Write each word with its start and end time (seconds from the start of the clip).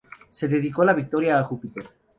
Se 0.31 0.47
dedicó 0.47 0.83
la 0.83 0.95
victoria 0.95 1.37
a 1.37 1.43
Júpiter. 1.43 1.87